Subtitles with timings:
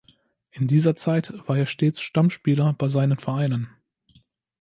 [0.49, 3.69] In dieser Zeit war er stets Stammspieler bei seinen Vereinen.